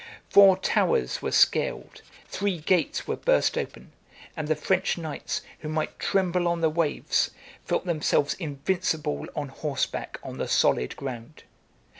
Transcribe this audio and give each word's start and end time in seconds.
811 0.31 0.31
Four 0.33 0.57
towers 0.57 1.21
were 1.21 1.31
scaled; 1.31 2.01
three 2.27 2.57
gates 2.57 3.05
were 3.07 3.17
burst 3.17 3.55
open; 3.55 3.91
and 4.35 4.47
the 4.47 4.55
French 4.55 4.97
knights, 4.97 5.41
who 5.59 5.69
might 5.69 5.99
tremble 5.99 6.47
on 6.47 6.61
the 6.61 6.71
waves, 6.71 7.29
felt 7.65 7.85
themselves 7.85 8.33
invincible 8.39 9.27
on 9.35 9.49
horseback 9.49 10.19
on 10.23 10.39
the 10.39 10.47
solid 10.47 10.95
ground. 10.95 11.43